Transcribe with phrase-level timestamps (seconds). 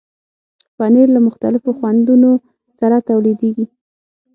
[0.77, 2.31] پنېر له مختلفو خوندونو
[2.79, 3.65] سره تولیدېږي.